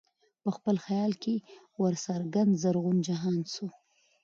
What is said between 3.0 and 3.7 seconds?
جهان سو